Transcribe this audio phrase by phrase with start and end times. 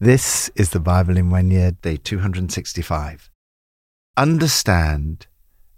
[0.00, 3.30] This is the Bible in one year, day 265.
[4.16, 5.26] Understand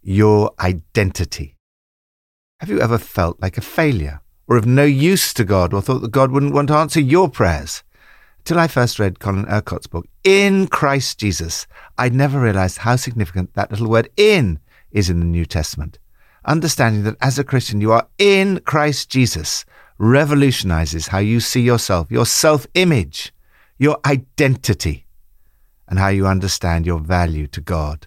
[0.02, 1.56] your identity.
[2.58, 6.00] Have you ever felt like a failure or of no use to God or thought
[6.00, 7.82] that God wouldn't want to answer your prayers?
[8.44, 11.66] Till I first read Colin Urquhart's book, In Christ Jesus,
[11.96, 14.58] I'd never realized how significant that little word in
[14.90, 15.98] is in the New Testament.
[16.44, 19.64] Understanding that as a Christian you are in Christ Jesus
[19.96, 23.32] revolutionizes how you see yourself, your self image
[23.80, 25.06] your identity,
[25.88, 28.06] and how you understand your value to God.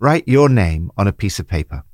[0.00, 1.84] Write your name on a piece of paper.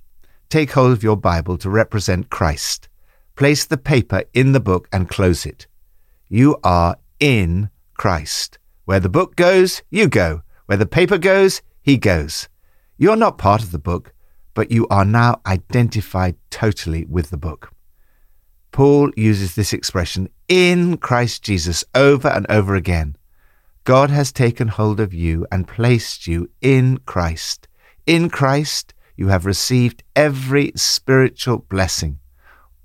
[0.49, 2.89] Take hold of your Bible to represent Christ.
[3.37, 5.67] Place the paper in the book and close it.
[6.31, 8.59] You are in Christ.
[8.87, 10.41] Where the book goes, you go.
[10.65, 12.49] Where the paper goes, he goes.
[12.97, 14.15] You're not part of the book,
[14.55, 17.71] but you are now identified totally with the book.
[18.73, 23.17] Paul uses this expression in Christ Jesus over and over again.
[23.85, 27.69] God has taken hold of you and placed you in Christ.
[28.07, 32.19] In Christ, you have received every spiritual blessing.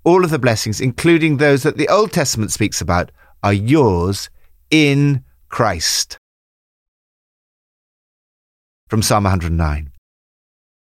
[0.04, 3.12] All of the blessings, including those that the Old Testament speaks about,
[3.44, 4.30] are yours
[4.70, 6.18] in Christ.
[8.88, 9.92] From Psalm 109.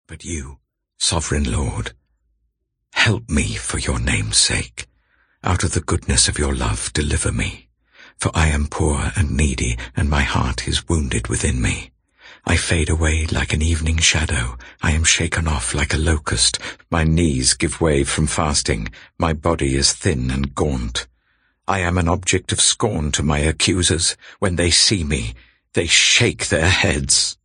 [0.06, 0.58] But you,
[0.98, 1.92] sovereign Lord,
[2.96, 4.88] Help me for your name's sake.
[5.44, 7.68] Out of the goodness of your love, deliver me.
[8.18, 11.92] For I am poor and needy, and my heart is wounded within me.
[12.48, 14.56] I fade away like an evening shadow.
[14.80, 16.58] I am shaken off like a locust.
[16.90, 18.88] My knees give way from fasting.
[19.18, 21.08] My body is thin and gaunt.
[21.66, 24.16] I am an object of scorn to my accusers.
[24.38, 25.34] When they see me,
[25.72, 27.36] they shake their heads.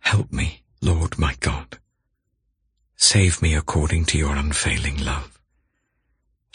[0.00, 1.78] Help me, Lord my God.
[2.96, 5.39] Save me according to your unfailing love.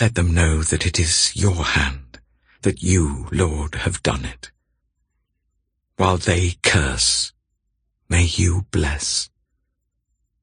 [0.01, 2.19] Let them know that it is your hand,
[2.63, 4.51] that you, Lord, have done it.
[5.95, 7.31] While they curse,
[8.09, 9.29] may you bless.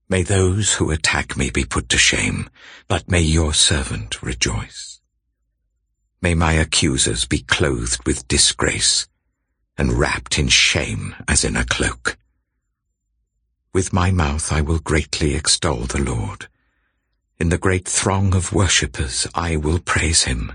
[0.08, 2.48] May those who attack me be put to shame,
[2.89, 5.02] but may your servant rejoice.
[6.23, 9.07] May my accusers be clothed with disgrace
[9.77, 12.17] and wrapped in shame as in a cloak.
[13.74, 16.48] With my mouth I will greatly extol the Lord.
[17.38, 20.52] In the great throng of worshippers I will praise him.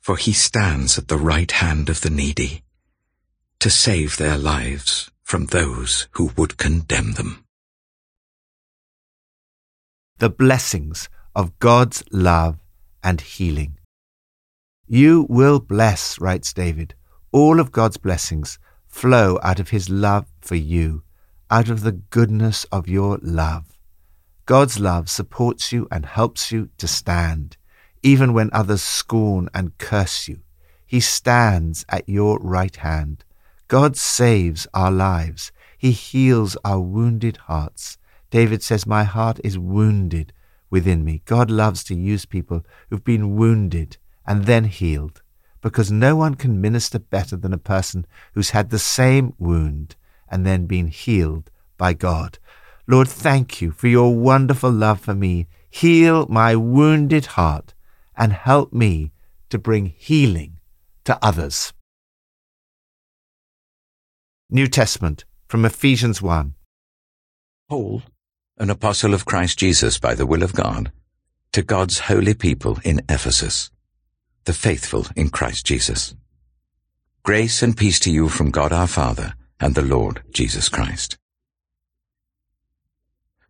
[0.00, 2.62] For he stands at the right hand of the needy,
[3.60, 7.44] to save their lives from those who would condemn them.
[10.18, 12.58] The blessings of God's love
[13.02, 13.78] and healing.
[14.86, 16.94] You will bless, writes David.
[17.30, 21.02] All of God's blessings flow out of his love for you
[21.50, 23.77] out of the goodness of your love.
[24.48, 27.58] God's love supports you and helps you to stand,
[28.02, 30.40] even when others scorn and curse you.
[30.86, 33.24] He stands at your right hand.
[33.68, 35.52] God saves our lives.
[35.76, 37.98] He heals our wounded hearts.
[38.30, 40.32] David says, My heart is wounded
[40.70, 41.20] within me.
[41.26, 45.20] God loves to use people who've been wounded and then healed,
[45.60, 49.94] because no one can minister better than a person who's had the same wound
[50.26, 52.38] and then been healed by God.
[52.90, 55.46] Lord, thank you for your wonderful love for me.
[55.68, 57.74] Heal my wounded heart
[58.16, 59.12] and help me
[59.50, 60.58] to bring healing
[61.04, 61.74] to others.
[64.48, 66.54] New Testament from Ephesians 1.
[67.68, 68.02] Paul,
[68.56, 70.90] an apostle of Christ Jesus by the will of God,
[71.52, 73.70] to God's holy people in Ephesus,
[74.44, 76.14] the faithful in Christ Jesus.
[77.22, 81.17] Grace and peace to you from God our Father and the Lord Jesus Christ.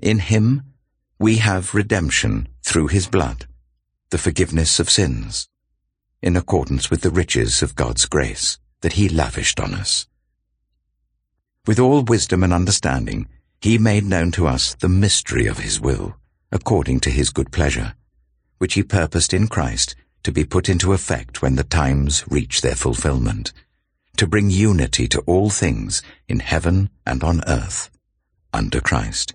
[0.00, 0.62] In him
[1.18, 3.46] we have redemption through his blood,
[4.10, 5.48] the forgiveness of sins,
[6.22, 10.06] in accordance with the riches of God's grace that he lavished on us.
[11.66, 13.28] With all wisdom and understanding,
[13.60, 16.14] he made known to us the mystery of his will,
[16.52, 17.94] according to his good pleasure,
[18.58, 22.76] which he purposed in Christ to be put into effect when the times reach their
[22.76, 23.52] fulfillment,
[24.16, 27.90] to bring unity to all things in heaven and on earth,
[28.52, 29.34] under Christ.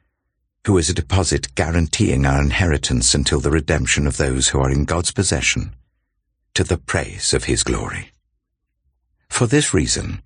[0.65, 4.85] who is a deposit guaranteeing our inheritance until the redemption of those who are in
[4.85, 5.73] God's possession,
[6.53, 8.11] to the praise of his glory.
[9.27, 10.21] For this reason,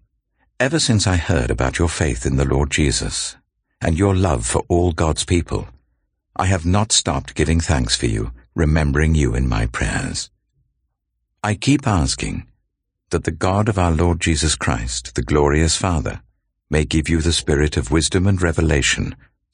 [0.59, 3.37] ever since I heard about your faith in the Lord Jesus,
[3.81, 5.67] and your love for all God's people,
[6.35, 10.29] I have not stopped giving thanks for you, remembering you in my prayers.
[11.43, 12.47] I keep asking
[13.11, 16.21] that the God of our Lord Jesus Christ, the glorious Father,
[16.69, 19.15] may give you the spirit of wisdom and revelation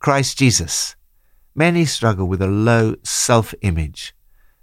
[0.00, 0.96] Christ Jesus.
[1.54, 4.14] Many struggle with a low self image.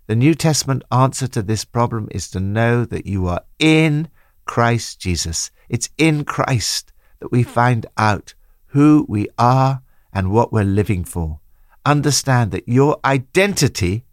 [0.08, 4.10] The New Testament answer to this problem is to know that you are in
[4.46, 5.52] Christ Jesus.
[5.70, 8.34] It's in Christ that we find out
[8.68, 11.40] who we are and what we're living for.
[11.86, 14.06] Understand that your identity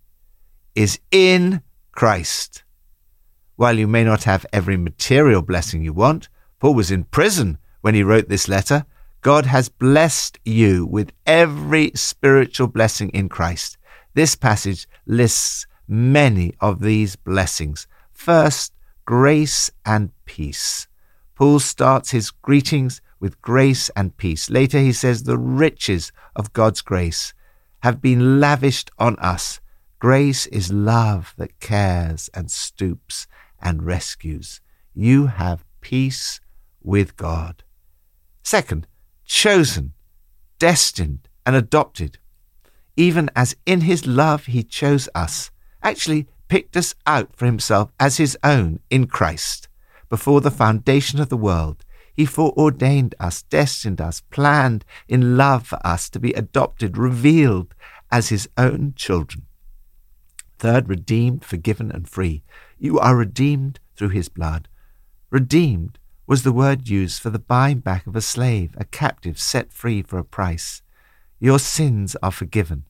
[0.74, 1.62] is in
[1.92, 2.64] Christ.
[3.56, 6.28] While you may not have every material blessing you want,
[6.58, 8.84] Paul was in prison when he wrote this letter,
[9.24, 13.78] God has blessed you with every spiritual blessing in Christ.
[14.12, 17.86] This passage lists many of these blessings.
[18.12, 18.74] First,
[19.06, 20.88] grace and peace.
[21.34, 24.50] Paul starts his greetings with grace and peace.
[24.50, 27.32] Later, he says the riches of God's grace
[27.82, 29.58] have been lavished on us.
[30.00, 33.26] Grace is love that cares and stoops
[33.58, 34.60] and rescues.
[34.92, 36.40] You have peace
[36.82, 37.64] with God.
[38.42, 38.86] Second,
[39.24, 39.92] chosen,
[40.58, 42.18] destined, and adopted,
[42.96, 45.50] even as in his love he chose us,
[45.82, 49.68] actually picked us out for himself as his own in Christ.
[50.08, 51.84] Before the foundation of the world,
[52.14, 57.74] he foreordained us, destined us, planned in love for us to be adopted, revealed
[58.12, 59.46] as his own children.
[60.58, 62.44] Third, redeemed, forgiven, and free.
[62.78, 64.68] You are redeemed through his blood.
[65.30, 69.72] Redeemed was the word used for the buying back of a slave, a captive set
[69.72, 70.82] free for a price.
[71.38, 72.84] Your sins are forgiven.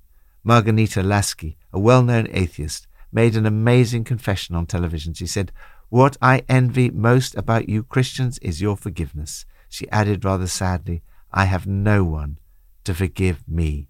[0.47, 5.15] Marghanita Laski, a well known atheist, made an amazing confession on television.
[5.15, 5.51] She said,
[5.89, 9.47] What I envy most about you Christians is your forgiveness.
[9.69, 12.39] She added rather sadly, I have no one
[12.85, 13.89] to forgive me.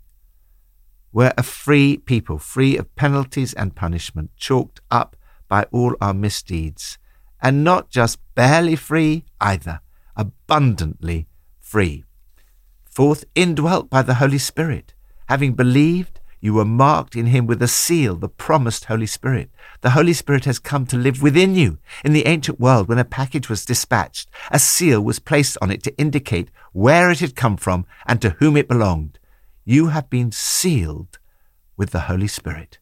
[1.13, 5.17] We're a free people, free of penalties and punishment, chalked up
[5.49, 6.99] by all our misdeeds
[7.45, 9.81] and not just barely free either,
[10.17, 11.29] abundantly
[11.61, 12.03] free.
[12.87, 14.95] Fourth, indwelt by the Holy Spirit.
[15.29, 19.51] Having believed, you were marked in him with a seal, the promised Holy Spirit.
[19.83, 21.79] The Holy Spirit has come to live within you.
[22.03, 25.83] In the ancient world, when a package was dispatched, a seal was placed on it
[25.83, 29.19] to indicate where it had come from and to whom it belonged.
[29.67, 31.19] You have been sealed
[31.77, 32.79] with the Holy Spirit.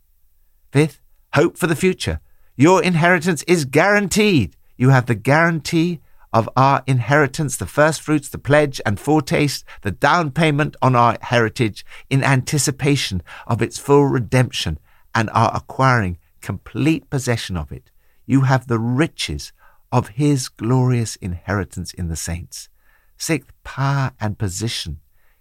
[0.71, 1.01] Fifth,
[1.35, 2.21] hope for the future.
[2.57, 4.57] Your inheritance is guaranteed.
[4.77, 6.01] You have the guarantee
[6.35, 11.17] of our inheritance, the first fruits, the pledge and foretaste, the down payment on our
[11.23, 14.79] heritage in anticipation of its full redemption
[15.15, 17.91] and are acquiring complete possession of it.
[18.27, 19.53] You have the riches
[19.91, 22.69] of his glorious inheritance in the saints.
[23.17, 25.01] Sixth, power and position.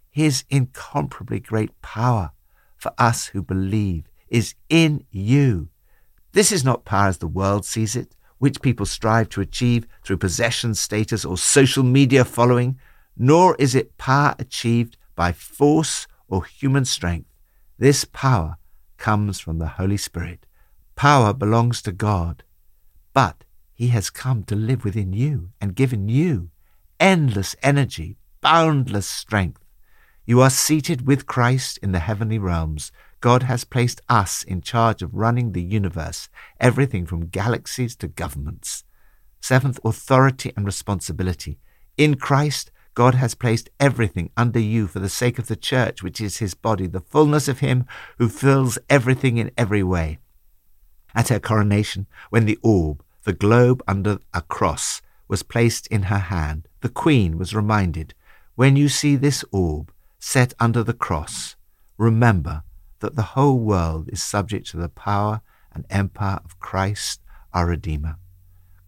[0.09, 2.31] His incomparably great power
[2.77, 5.70] for us who believe is in you
[6.33, 10.17] this is not power as the world sees it, which people strive to achieve through
[10.17, 12.79] possession, status, or social media following,
[13.17, 17.29] nor is it power achieved by force or human strength.
[17.77, 18.57] This power
[18.97, 20.45] comes from the Holy Spirit,
[20.95, 22.43] Power belongs to God,
[23.11, 26.51] but He has come to live within you and given you
[26.99, 29.65] endless energy, boundless strength.
[30.25, 32.91] You are seated with Christ in the heavenly realms.
[33.21, 36.27] God has placed us in charge of running the universe,
[36.59, 38.83] everything from galaxies to governments.
[39.39, 41.59] Seventh, authority and responsibility.
[41.97, 46.19] In Christ, God has placed everything under you for the sake of the church, which
[46.19, 47.85] is his body, the fullness of him
[48.17, 50.17] who fills everything in every way.
[51.13, 56.17] At her coronation, when the orb, the globe under a cross, was placed in her
[56.17, 58.15] hand, the queen was reminded,
[58.55, 61.55] When you see this orb set under the cross,
[61.97, 62.63] remember
[63.01, 65.41] that the whole world is subject to the power
[65.73, 67.21] and empire of Christ
[67.53, 68.15] our Redeemer.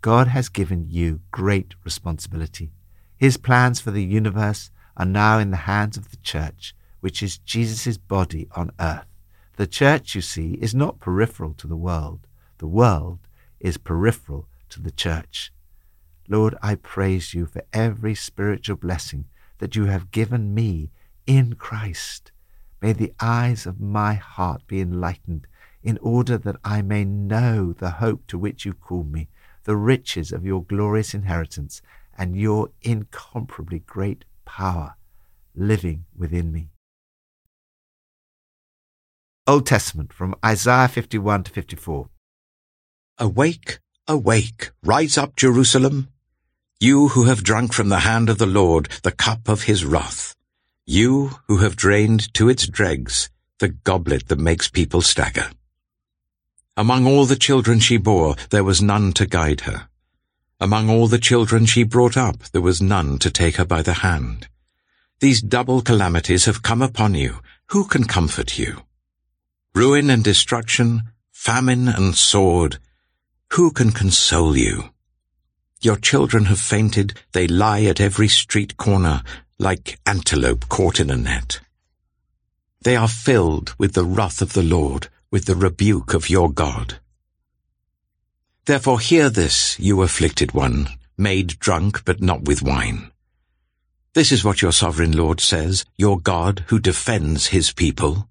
[0.01, 2.71] God has given you great responsibility.
[3.15, 7.37] His plans for the universe are now in the hands of the church, which is
[7.37, 9.05] Jesus' body on earth.
[9.55, 12.27] The church, you see, is not peripheral to the world.
[12.57, 13.19] The world
[13.59, 15.53] is peripheral to the church.
[16.27, 19.25] Lord, I praise you for every spiritual blessing
[19.59, 20.91] that you have given me
[21.25, 22.32] in Christ.
[22.83, 25.47] May the eyes of my heart be enlightened
[25.83, 29.29] in order that I may know the hope to which you call me,
[29.63, 31.81] the riches of your glorious inheritance,
[32.17, 34.95] and your incomparably great power
[35.55, 36.71] living within me.
[39.47, 42.09] Old Testament from Isaiah 51 to 54.
[43.17, 46.09] Awake, awake, rise up, Jerusalem,
[46.81, 50.35] you who have drunk from the hand of the Lord the cup of his wrath.
[50.85, 55.49] You who have drained to its dregs the goblet that makes people stagger.
[56.75, 59.87] Among all the children she bore, there was none to guide her.
[60.59, 63.93] Among all the children she brought up, there was none to take her by the
[63.93, 64.49] hand.
[65.21, 67.39] These double calamities have come upon you.
[67.67, 68.81] Who can comfort you?
[69.73, 72.79] Ruin and destruction, famine and sword.
[73.53, 74.89] Who can console you?
[75.79, 77.13] Your children have fainted.
[77.31, 79.23] They lie at every street corner
[79.63, 81.61] like antelope caught in a net.
[82.81, 86.99] They are filled with the wrath of the Lord, with the rebuke of your God.
[88.65, 93.09] Therefore hear this, you afflicted one, made drunk but not with wine.
[94.13, 98.27] This is what your sovereign Lord says, your God who defends his people.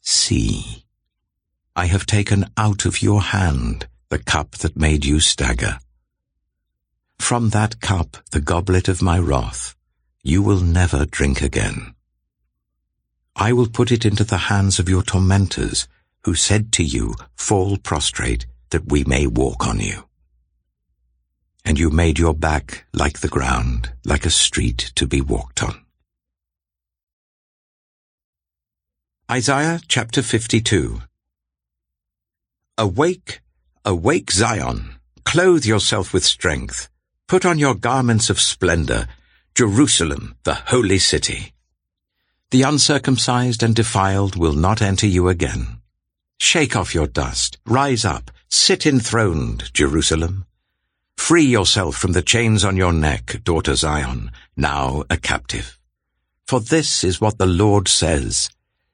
[0.00, 0.84] See,
[1.74, 5.78] I have taken out of your hand the cup that made you stagger.
[7.18, 9.74] From that cup, the goblet of my wrath,
[10.22, 11.94] you will never drink again.
[13.34, 15.88] I will put it into the hands of your tormentors,
[16.24, 20.04] who said to you, Fall prostrate, that we may walk on you.
[21.64, 25.80] And you made your back like the ground, like a street to be walked on.
[29.30, 31.02] Isaiah chapter 52
[32.76, 33.40] Awake,
[33.84, 36.88] awake Zion, clothe yourself with strength,
[37.28, 39.06] put on your garments of splendor,
[39.54, 41.52] Jerusalem, the holy city.
[42.50, 45.80] The uncircumcised and defiled will not enter you again.
[46.38, 50.46] Shake off your dust, rise up, sit enthroned, Jerusalem.
[51.16, 55.78] Free yourself from the chains on your neck, daughter Zion, now a captive.
[56.46, 58.50] For this is what the Lord says,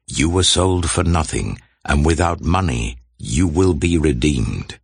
[0.07, 4.79] You were sold for nothing, and without money you will be redeemed.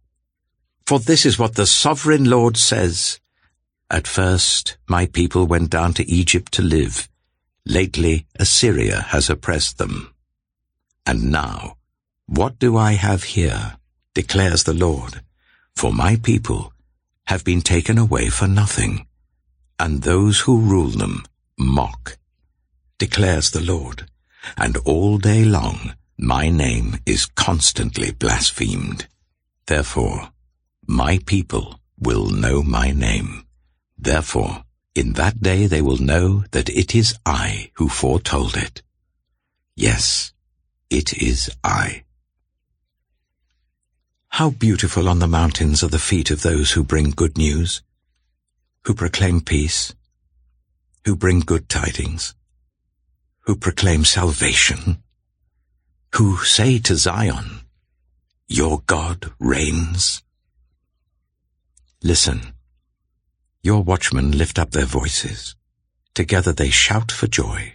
[0.86, 3.20] For this is what the sovereign Lord says,
[3.92, 7.10] at first, my people went down to Egypt to live.
[7.66, 10.14] Lately, Assyria has oppressed them.
[11.04, 11.76] And now,
[12.26, 13.76] what do I have here,
[14.14, 15.20] declares the Lord?
[15.76, 16.72] For my people
[17.26, 19.06] have been taken away for nothing,
[19.78, 21.24] and those who rule them
[21.58, 22.16] mock,
[22.96, 24.06] declares the Lord.
[24.56, 29.06] And all day long my name is constantly blasphemed.
[29.66, 30.30] Therefore,
[30.86, 33.44] my people will know my name.
[33.98, 38.82] Therefore, in that day they will know that it is I who foretold it.
[39.74, 40.32] Yes,
[40.90, 42.04] it is I.
[44.28, 47.82] How beautiful on the mountains are the feet of those who bring good news,
[48.84, 49.94] who proclaim peace,
[51.04, 52.34] who bring good tidings,
[53.40, 55.02] who proclaim salvation,
[56.14, 57.60] who say to Zion,
[58.46, 60.22] Your God reigns.
[62.02, 62.51] Listen,
[63.62, 65.54] your watchmen lift up their voices.
[66.14, 67.74] Together they shout for joy.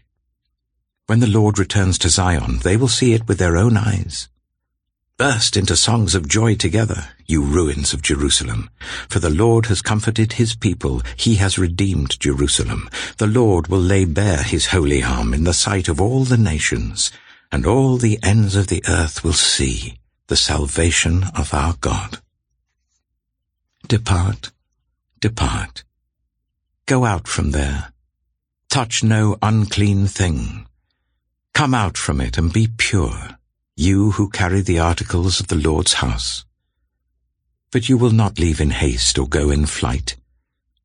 [1.06, 4.27] When the Lord returns to Zion, they will see it with their own eyes.
[5.15, 8.70] Burst into songs of joy together, you ruins of Jerusalem.
[9.10, 12.89] For the Lord has comforted his people, he has redeemed Jerusalem.
[13.17, 17.12] The Lord will lay bare his holy arm in the sight of all the nations,
[17.50, 22.20] and all the ends of the earth will see the salvation of our God.
[23.88, 24.51] Depart,
[25.20, 25.84] depart.
[26.86, 27.92] Go out from there.
[28.70, 30.68] Touch no unclean thing.
[31.54, 33.38] Come out from it and be pure,
[33.76, 36.46] you who carry the articles of the Lord's house.
[37.72, 40.16] But you will not leave in haste or go in flight,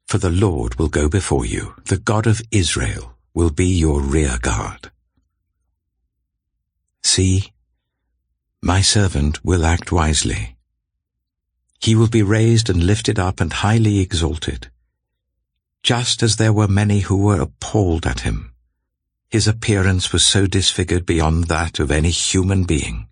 [0.06, 4.38] for the Lord will go before you, the God of Israel will be your rear
[4.40, 4.90] guard.
[7.02, 7.52] See,
[8.62, 10.56] my servant will act wisely.
[11.82, 14.70] He will be raised and lifted up and highly exalted.
[15.82, 18.52] Just as there were many who were appalled at him,
[19.28, 23.08] his appearance was so disfigured beyond that of any human being,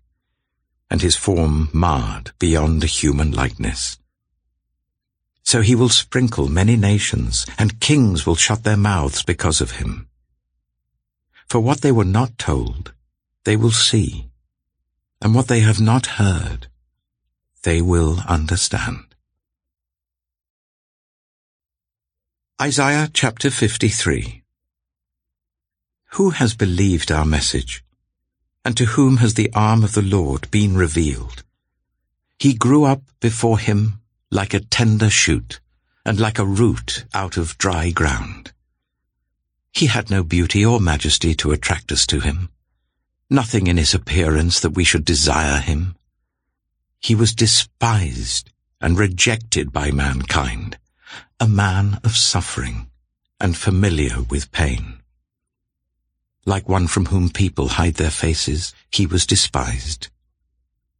[0.89, 3.99] and his form marred beyond a human likeness.
[5.43, 10.07] So he will sprinkle many nations, and kings will shut their mouths because of him.
[11.49, 12.93] For what they were not told,
[13.43, 14.29] they will see,
[15.21, 16.67] and what they have not heard,
[17.63, 19.05] they will understand.
[22.61, 24.43] Isaiah chapter 53
[26.11, 27.83] Who has believed our message?
[28.63, 31.43] And to whom has the arm of the Lord been revealed?
[32.37, 34.01] He grew up before him
[34.31, 35.59] like a tender shoot,
[36.05, 38.53] and like a root out of dry ground.
[39.73, 42.49] He had no beauty or majesty to attract us to him,
[43.29, 45.95] nothing in his appearance that we should desire him.
[47.01, 50.77] He was despised and rejected by mankind,
[51.39, 52.87] a man of suffering
[53.39, 54.99] and familiar with pain.
[56.45, 60.09] Like one from whom people hide their faces, he was despised,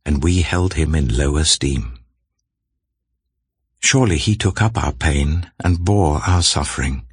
[0.03, 1.99] and we held him in low esteem.
[3.79, 7.05] Surely he took up our pain and bore our suffering.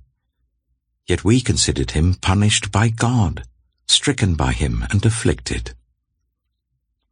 [1.06, 3.44] Yet we considered him punished by God,
[3.86, 5.74] stricken by him and afflicted.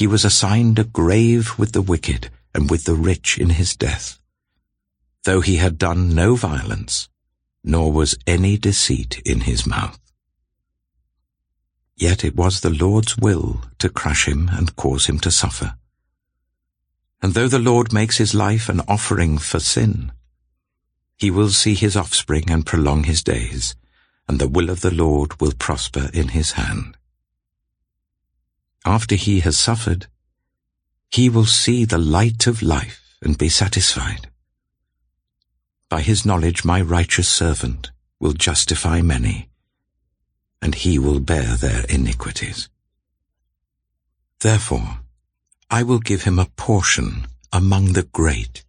[0.00, 4.18] He was assigned a grave with the wicked and with the rich in his death.
[5.24, 7.10] Though he had done no violence,
[7.62, 10.00] nor was any deceit in his mouth.
[11.96, 15.74] Yet it was the Lord's will to crush him and cause him to suffer.
[17.20, 20.12] And though the Lord makes his life an offering for sin,
[21.18, 23.76] he will see his offspring and prolong his days,
[24.26, 26.96] and the will of the Lord will prosper in his hand.
[28.84, 30.06] After he has suffered,
[31.10, 34.28] he will see the light of life and be satisfied.
[35.88, 39.48] By his knowledge my righteous servant will justify many,
[40.62, 42.68] and he will bear their iniquities.
[44.38, 45.00] Therefore,
[45.68, 48.64] I will give him a portion among the great,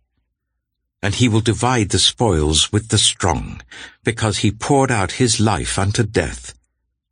[1.01, 3.61] and he will divide the spoils with the strong,
[4.03, 6.53] because he poured out his life unto death,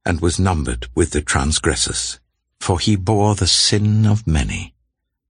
[0.05, 2.19] and was numbered with the transgressors.
[2.59, 4.73] For he bore the sin of many,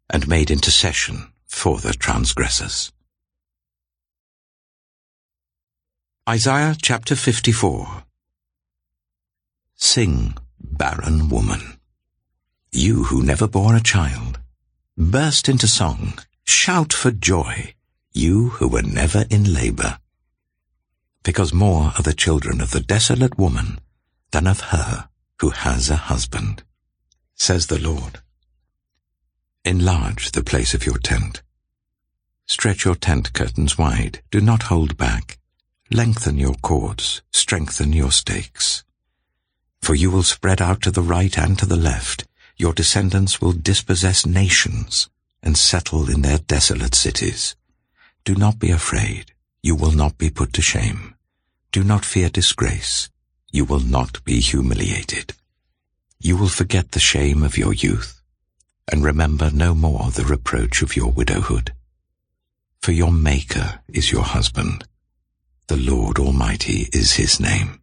[0.09, 2.91] and made intercession for the transgressors.
[6.27, 8.03] Isaiah chapter 54
[9.75, 11.79] Sing, barren woman,
[12.71, 14.39] you who never bore a child,
[14.97, 17.73] burst into song, shout for joy,
[18.13, 19.97] you who were never in labor.
[21.23, 23.79] Because more are the children of the desolate woman
[24.31, 26.63] than of her who has a husband,
[27.39, 28.19] says the Lord.
[29.65, 31.41] Enlarge the place of your tent.
[32.47, 35.39] Stretch your tent curtains wide, do not hold back.
[35.89, 38.83] Lengthen your cords, strengthen your stakes.
[39.81, 42.27] For you will spread out to the right and to the left.
[42.57, 45.09] Your descendants will dispossess nations
[45.41, 47.55] and settle in their desolate cities.
[48.25, 49.31] Do not be afraid.
[49.63, 51.15] You will not be put to shame.
[51.71, 53.09] Do not fear disgrace.
[53.51, 55.33] You will not be humiliated.
[56.21, 58.21] You will forget the shame of your youth,
[58.91, 61.73] and remember no more the reproach of your widowhood.
[62.81, 64.83] For your Maker is your husband.
[65.67, 67.79] The Lord Almighty is his name.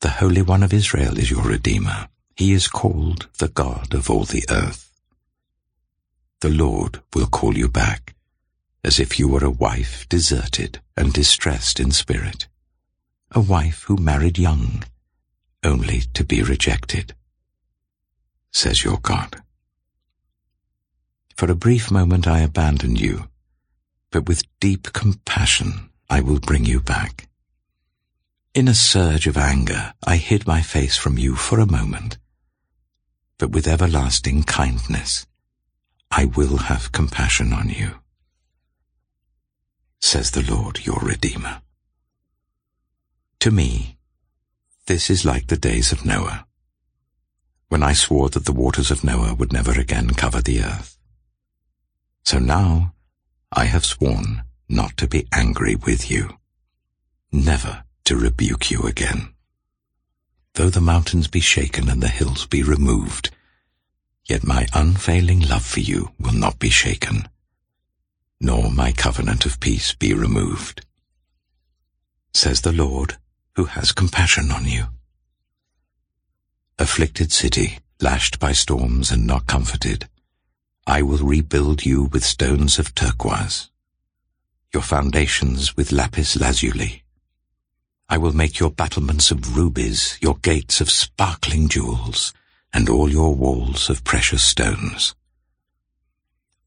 [0.00, 2.08] The Holy One of Israel is your Redeemer.
[2.36, 4.90] He is called the God of all the earth.
[6.40, 8.14] The Lord will call you back,
[8.82, 12.46] as if you were a wife deserted and distressed in spirit,
[13.30, 14.84] a wife who married young,
[15.62, 17.14] only to be rejected,
[18.52, 19.42] says your God.
[21.36, 23.28] For a brief moment I abandoned you,
[24.10, 27.28] but with deep compassion I will bring you back.
[28.52, 32.18] In a surge of anger I hid my face from you for a moment,
[33.38, 35.26] but with everlasting kindness
[36.10, 38.00] I will have compassion on you,
[40.00, 41.62] says the Lord your Redeemer.
[43.40, 43.96] To me,
[44.90, 46.48] this is like the days of Noah,
[47.68, 50.98] when I swore that the waters of Noah would never again cover the earth.
[52.24, 52.92] So now
[53.52, 56.38] I have sworn not to be angry with you,
[57.30, 59.32] never to rebuke you again.
[60.54, 63.30] Though the mountains be shaken and the hills be removed,
[64.24, 67.28] yet my unfailing love for you will not be shaken,
[68.40, 70.84] nor my covenant of peace be removed,
[72.34, 73.18] says the Lord
[73.60, 74.86] who has compassion on you.
[76.78, 80.08] Afflicted city, lashed by storms and not comforted,
[80.86, 83.68] I will rebuild you with stones of turquoise,
[84.72, 87.02] your foundations with lapis lazuli.
[88.08, 92.32] I will make your battlements of rubies, your gates of sparkling jewels,
[92.72, 95.14] and all your walls of precious stones.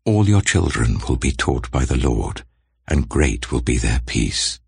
[0.06, 2.43] All your children will be taught by the Lord,
[2.88, 4.60] and great will be their peace.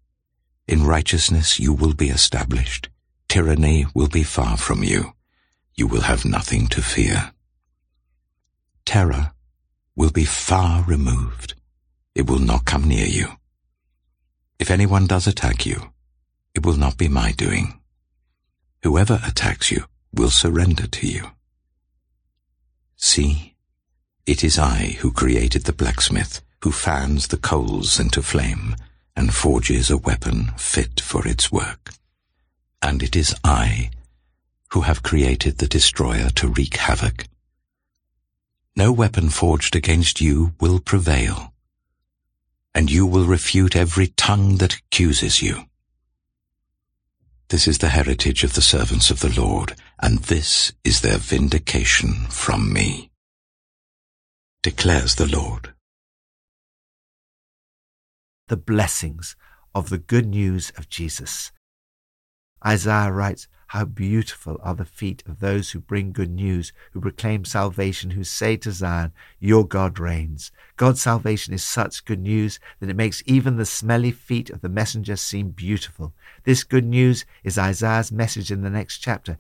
[0.68, 2.90] In righteousness you will be established.
[3.28, 5.14] Tyranny will be far from you.
[5.76, 7.32] You will have nothing to fear.
[8.86, 9.34] Terror
[9.96, 11.54] will be far removed.
[12.16, 13.28] It will not come near you.
[14.58, 15.92] If anyone does attack you,
[16.54, 17.80] it will not be my doing.
[18.84, 21.32] Whoever attacks you will surrender to you.
[22.96, 23.56] See,
[24.26, 28.76] it is I who created the blacksmith, who fans the coals into flame,
[29.16, 31.92] and forges a weapon fit for its work.
[32.82, 33.92] And it is I
[34.72, 37.28] who have created the destroyer to wreak havoc.
[38.76, 41.54] No weapon forged against you will prevail,
[42.74, 45.64] and you will refute every tongue that accuses you.
[47.48, 52.26] This is the heritage of the servants of the Lord, and this is their vindication
[52.30, 53.12] from me,
[54.62, 55.75] declares the Lord
[58.48, 59.36] the blessings
[59.74, 61.52] of the good news of Jesus.
[62.66, 67.44] Isaiah writes, How beautiful are the feet of those who bring good news, who proclaim
[67.44, 70.52] salvation, who say to Zion, Your God reigns.
[70.78, 74.70] God's salvation is such good news that it makes even the smelly feet of the
[74.70, 76.14] messenger seem beautiful.
[76.44, 79.40] This good news is Isaiah's message in the next chapter.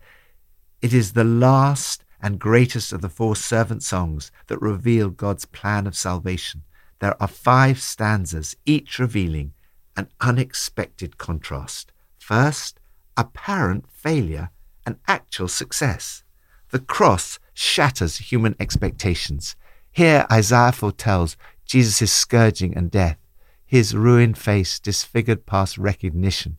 [0.81, 5.85] It is the last and greatest of the four servant songs that reveal God's plan
[5.85, 6.63] of salvation
[6.99, 9.53] there are five stanzas, each revealing
[9.97, 11.91] an unexpected contrast.
[12.17, 12.79] First,
[13.17, 14.49] apparent failure
[14.85, 16.23] and actual success.
[16.71, 19.55] The cross shatters human expectations.
[19.91, 23.17] Here, Isaiah foretells Jesus' scourging and death,
[23.65, 26.57] his ruined face disfigured past recognition.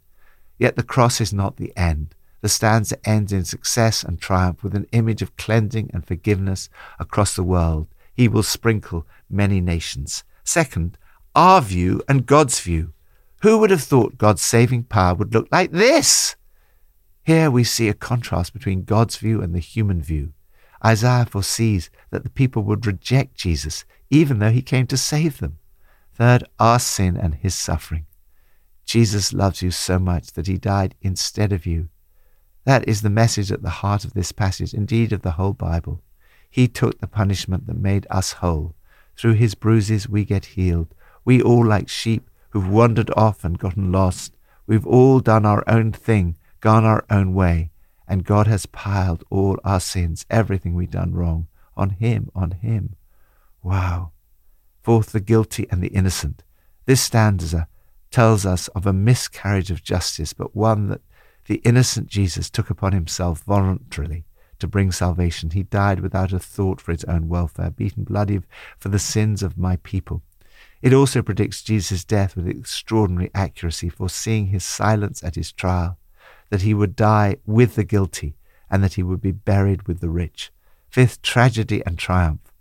[0.58, 2.14] Yet the cross is not the end.
[2.40, 6.68] The stanza ends in success and triumph with an image of cleansing and forgiveness
[6.98, 7.88] across the world.
[8.16, 10.24] He will sprinkle many nations.
[10.42, 10.96] Second,
[11.34, 12.94] our view and God's view.
[13.42, 16.36] Who would have thought God's saving power would look like this?
[17.22, 20.32] Here we see a contrast between God's view and the human view.
[20.84, 25.58] Isaiah foresees that the people would reject Jesus even though he came to save them.
[26.14, 28.06] Third, our sin and his suffering.
[28.84, 31.88] Jesus loves you so much that he died instead of you.
[32.64, 36.02] That is the message at the heart of this passage, indeed of the whole Bible.
[36.56, 38.74] He took the punishment that made us whole.
[39.14, 40.94] Through his bruises we get healed.
[41.22, 45.92] We all, like sheep who've wandered off and gotten lost, we've all done our own
[45.92, 47.72] thing, gone our own way,
[48.08, 52.96] and God has piled all our sins, everything we've done wrong, on him, on him.
[53.62, 54.12] Wow.
[54.82, 56.42] Fourth, the guilty and the innocent.
[56.86, 57.68] This stanza
[58.10, 61.02] tells us of a miscarriage of justice, but one that
[61.48, 64.24] the innocent Jesus took upon himself voluntarily
[64.58, 65.50] to bring salvation.
[65.50, 68.40] He died without a thought for his own welfare, beaten bloody
[68.78, 70.22] for the sins of my people.
[70.82, 75.98] It also predicts Jesus' death with extraordinary accuracy, foreseeing his silence at his trial,
[76.50, 78.36] that he would die with the guilty,
[78.70, 80.52] and that he would be buried with the rich.
[80.88, 82.52] Fifth, tragedy and triumph.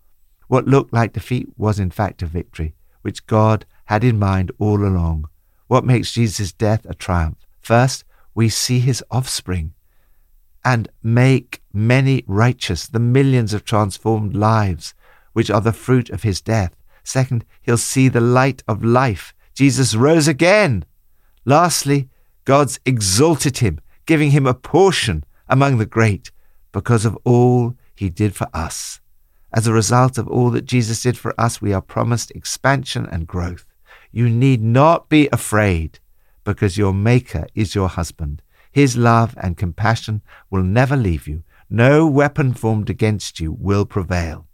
[0.48, 2.76] What looked like defeat was in fact a victory.
[3.06, 5.30] which God had in mind all along.
[5.68, 7.38] What makes Jesus' death a triumph?
[7.62, 8.04] First,
[8.34, 9.76] we see his offspring
[10.64, 14.94] and make many righteous, the millions of transformed lives
[15.34, 16.76] which are the fruit of his death.
[17.04, 19.34] Second, he'll see the light of life.
[19.54, 20.86] Jesus rose again.
[21.44, 22.10] Lastly,
[22.46, 26.32] God's exalted him, giving him a portion among the great
[26.72, 29.02] because of all he did for us.
[29.54, 33.28] As a result of all that Jesus did for us, we are promised expansion and
[33.28, 33.66] growth.
[34.12, 36.00] You need not be afraid
[36.44, 38.42] because your Maker is your husband.
[38.72, 41.44] His love and compassion will never leave you.
[41.70, 44.48] No weapon formed against you will prevail.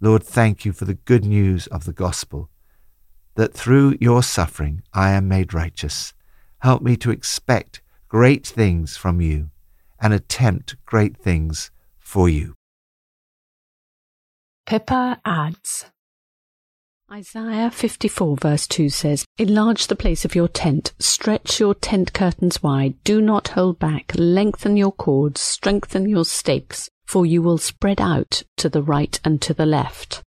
[0.00, 2.50] Lord, thank you for the good news of the gospel,
[3.34, 6.14] that through your suffering I am made righteous.
[6.58, 9.50] Help me to expect great things from you
[10.00, 12.54] and attempt great things for you.
[14.66, 15.86] Pippa adds
[17.12, 22.62] Isaiah 54 verse 2 says, Enlarge the place of your tent, stretch your tent curtains
[22.62, 28.00] wide, do not hold back, lengthen your cords, strengthen your stakes, for you will spread
[28.00, 30.22] out to the right and to the left.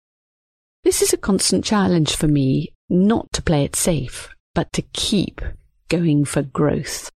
[0.84, 5.42] This is a constant challenge for me, not to play it safe, but to keep
[5.88, 7.10] going for growth.